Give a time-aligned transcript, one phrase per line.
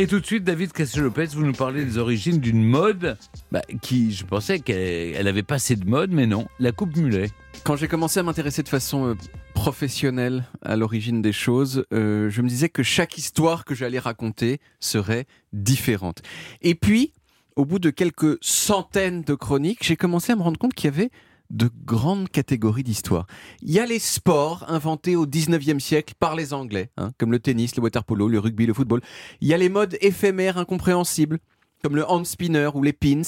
[0.00, 3.18] Et tout de suite, David Castel-Lopez, vous nous parlez des origines d'une mode
[3.50, 7.30] bah, qui, je pensais qu'elle avait passé de mode, mais non, la coupe mulet.
[7.64, 9.14] Quand j'ai commencé à m'intéresser de façon euh,
[9.54, 14.60] professionnelle à l'origine des choses, euh, je me disais que chaque histoire que j'allais raconter
[14.78, 16.22] serait différente.
[16.62, 17.12] Et puis,
[17.56, 20.94] au bout de quelques centaines de chroniques, j'ai commencé à me rendre compte qu'il y
[20.94, 21.10] avait
[21.50, 23.26] de grandes catégories d'histoire.
[23.62, 27.38] Il y a les sports inventés au 19e siècle par les Anglais, hein, comme le
[27.38, 29.00] tennis, le waterpolo, le rugby, le football.
[29.40, 31.38] Il y a les modes éphémères incompréhensibles,
[31.82, 33.22] comme le hand spinner ou les pins.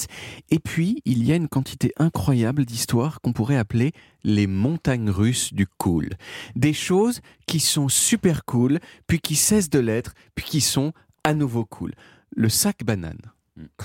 [0.49, 3.91] Et puis, il y a une quantité incroyable d'histoires qu'on pourrait appeler
[4.23, 6.09] les montagnes russes du cool.
[6.55, 10.93] Des choses qui sont super cool, puis qui cessent de l'être, puis qui sont
[11.23, 11.93] à nouveau cool.
[12.35, 13.21] Le sac banane.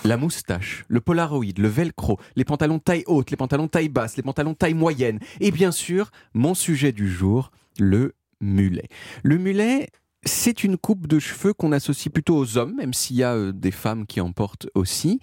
[0.04, 4.22] La moustache, le polaroid, le velcro, les pantalons taille haute, les pantalons taille basse, les
[4.22, 5.18] pantalons taille moyenne.
[5.40, 8.88] Et bien sûr, mon sujet du jour, le mulet.
[9.24, 9.88] Le mulet,
[10.24, 13.52] c'est une coupe de cheveux qu'on associe plutôt aux hommes, même s'il y a euh,
[13.52, 15.20] des femmes qui en portent aussi,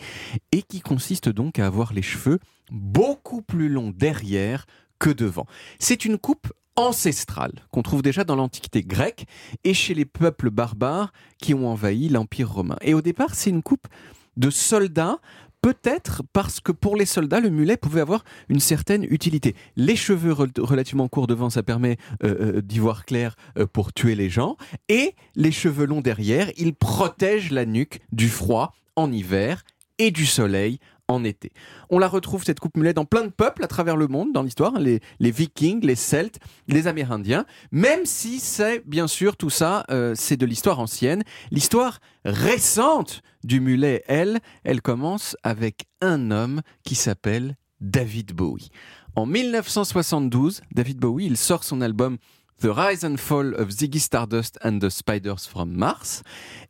[0.51, 2.39] et qui consiste donc à avoir les cheveux
[2.71, 4.65] beaucoup plus longs derrière
[4.99, 5.45] que devant.
[5.79, 9.25] C'est une coupe ancestrale qu'on trouve déjà dans l'Antiquité grecque
[9.63, 12.77] et chez les peuples barbares qui ont envahi l'Empire romain.
[12.81, 13.87] Et au départ, c'est une coupe
[14.37, 15.19] de soldats
[15.63, 19.55] Peut-être parce que pour les soldats, le mulet pouvait avoir une certaine utilité.
[19.77, 24.13] Les cheveux relativement courts devant, ça permet euh, euh, d'y voir clair euh, pour tuer
[24.13, 24.57] les gens.
[24.89, 29.63] Et les cheveux longs derrière, ils protègent la nuque du froid en hiver
[29.99, 31.51] et du soleil en été.
[31.89, 34.43] On la retrouve, cette coupe mulet, dans plein de peuples à travers le monde, dans
[34.43, 40.13] l'histoire, les, vikings, les celtes, les amérindiens, même si c'est, bien sûr, tout ça, euh,
[40.15, 41.23] c'est de l'histoire ancienne.
[41.51, 48.69] L'histoire récente du mulet, elle, elle commence avec un homme qui s'appelle David Bowie.
[49.15, 52.17] En 1972, David Bowie, il sort son album
[52.61, 56.23] The Rise and Fall of Ziggy Stardust and the Spiders from Mars.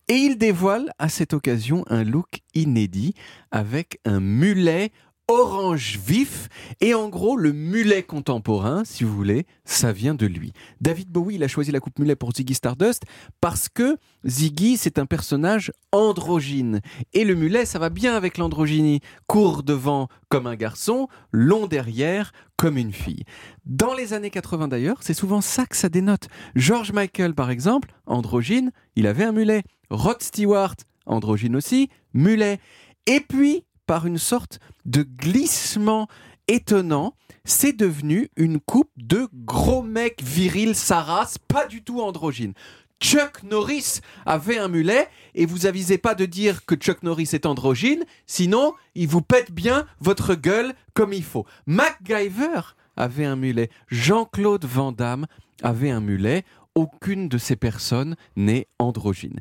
[0.08, 3.14] Et il dévoile à cette occasion un look inédit
[3.52, 4.92] avec un mulet
[5.34, 6.50] orange vif.
[6.82, 10.54] Et en gros, le mulet contemporain, si vous voulez, ça vient de lui.
[10.82, 13.04] David Bowie, il a choisi la coupe mulet pour Ziggy Stardust
[13.42, 16.82] parce que Ziggy, c'est un personnage androgyne.
[17.14, 19.02] Et le mulet, ça va bien avec l'androgynie.
[19.28, 23.24] Court devant comme un garçon, long derrière comme une fille.
[23.66, 26.28] Dans les années 80 d'ailleurs, c'est souvent ça que ça dénote.
[26.56, 29.64] George Michael, par exemple, androgyne, il avait un mulet.
[29.90, 32.60] Rod Stewart, androgyne aussi, mulet.
[33.06, 36.08] Et puis, par une sorte de glissement
[36.48, 42.54] étonnant, c'est devenu une coupe de gros mec viril saras, pas du tout androgyne.
[43.02, 47.46] Chuck Norris avait un mulet et vous avisez pas de dire que Chuck Norris est
[47.46, 51.46] androgyne, sinon il vous pète bien votre gueule comme il faut.
[51.66, 52.62] MacGyver
[52.96, 55.26] avait un mulet, Jean-Claude Van Damme
[55.62, 56.46] avait un mulet
[56.76, 59.40] aucune de ces personnes n'est androgyne.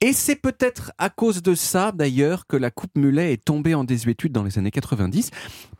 [0.00, 3.84] Et c'est peut-être à cause de ça, d'ailleurs, que la coupe mulet est tombée en
[3.84, 5.30] désuétude dans les années 90,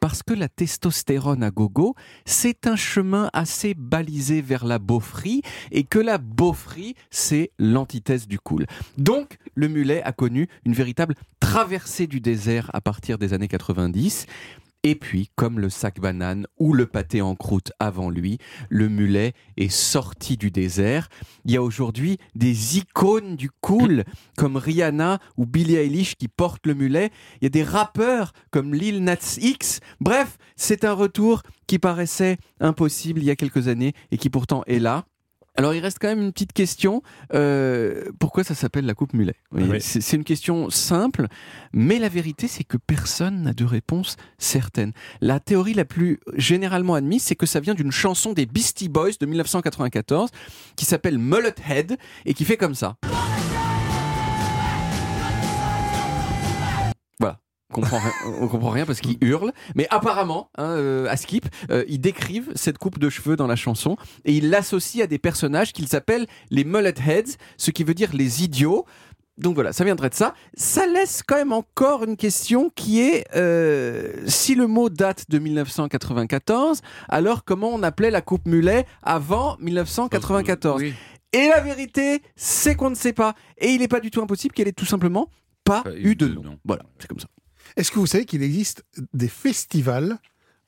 [0.01, 1.95] parce que la testostérone à gogo,
[2.25, 8.39] c'est un chemin assez balisé vers la beaufrie, et que la beaufrie, c'est l'antithèse du
[8.39, 8.67] cool.
[8.97, 14.27] Donc, le mulet a connu une véritable traversée du désert à partir des années 90.
[14.87, 18.37] Et puis, comme le sac banane ou le pâté en croûte avant lui,
[18.69, 21.09] le mulet est sorti du désert.
[21.47, 24.05] Il y a aujourd'hui des icônes du cool,
[24.37, 27.11] comme Rihanna ou Billie Eilish qui portent le mulet.
[27.41, 29.81] Il y a des rappeurs comme Lil Nas X.
[30.01, 34.65] Bref, c'est un retour qui paraissait impossible il y a quelques années et qui pourtant
[34.67, 35.07] est là.
[35.57, 37.03] Alors il reste quand même une petite question.
[37.33, 39.37] Euh, pourquoi ça s'appelle la coupe mulet?
[39.81, 41.27] C'est une question simple,
[41.73, 44.93] mais la vérité c'est que personne n'a de réponse certaine.
[45.21, 49.13] La théorie la plus généralement admise, c'est que ça vient d'une chanson des Beastie Boys
[49.21, 50.31] de 1994
[50.75, 52.97] qui s'appelle Mullet Head et qui fait comme ça.
[57.75, 58.01] Comprend
[58.41, 59.53] on comprend rien parce qu'il hurle.
[59.75, 63.57] Mais apparemment, hein, euh, à Skip, euh, ils décrivent cette coupe de cheveux dans la
[63.57, 67.95] chanson et ils l'associent à des personnages qu'ils appellent les mullet heads, ce qui veut
[67.95, 68.87] dire les idiots.
[69.37, 70.35] Donc voilà, ça viendrait de ça.
[70.55, 75.39] Ça laisse quand même encore une question qui est euh, si le mot date de
[75.41, 80.83] 1994, alors comment on appelait la coupe mulet avant 1994
[81.33, 83.35] Et la vérité, c'est qu'on ne sait pas.
[83.59, 85.29] Et il n'est pas du tout impossible qu'elle ait tout simplement
[85.65, 86.59] pas, eu de nom.
[86.65, 87.27] Voilà, c'est comme ça.
[87.77, 90.19] Est-ce que vous savez qu'il existe des festivals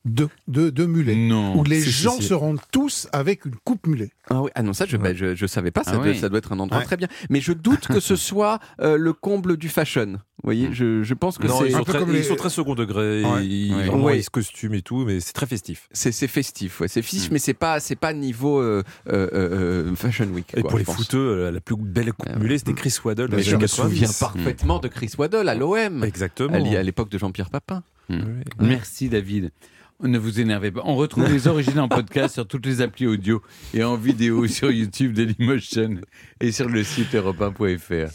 [0.05, 1.15] de, de, de mulet.
[1.15, 1.57] Non.
[1.59, 2.23] Où les Si, gens si.
[2.23, 4.09] se rendent tous avec une coupe mulet?
[4.29, 4.49] Ah, oui.
[4.55, 5.83] ah non, ça, je, bah, je, je savais pas.
[5.83, 6.17] Ça, Ah doit, oui.
[6.17, 6.85] ça doit être un endroit Ouais.
[6.85, 7.09] très bien.
[7.29, 10.19] Mais je doute que ce soit euh, le comble du fashion.
[10.47, 11.67] Vous voyez, je, je pense que Non, c'est.
[11.71, 13.21] ils un sont, peu très, comme ils les- sont très second degré.
[13.21, 13.45] Ouais.
[13.45, 13.83] Ils, Ouais.
[13.87, 14.19] vraiment, Ouais.
[14.19, 15.89] ils se costument et tout, mais c'est très festif.
[15.91, 16.87] C'est c'est festif, ouais.
[16.87, 20.53] c'est festif, mais c'est pas c'est pas niveau euh, euh, euh, fashion week.
[20.55, 22.43] Et quoi, pour les footeux, la plus belle coupe Ah ouais.
[22.43, 23.27] mulet, c'était Chris Waddle.
[23.29, 23.67] Mais je me 90.
[23.67, 26.53] souviens parfaitement de Chris Waddle à l'OM, Exactement.
[26.53, 27.83] à l'époque de Jean-Pierre Papin.
[28.09, 28.17] Ouais.
[28.61, 29.51] Merci David.
[30.03, 30.81] Ne vous énervez pas.
[30.85, 33.41] On retrouve les origines en podcast sur toutes les applis audio
[33.73, 35.95] et en vidéo sur YouTube Dailymotion
[36.39, 38.05] et sur le site europe1.fr.